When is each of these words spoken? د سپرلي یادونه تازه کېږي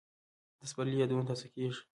د 0.59 0.61
سپرلي 0.69 0.97
یادونه 0.99 1.23
تازه 1.29 1.47
کېږي 1.53 1.81